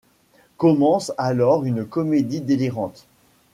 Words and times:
Commence 0.57 1.11
alors 1.19 1.63
une 1.63 1.85
comédie 1.85 2.41
délirante. 2.41 3.05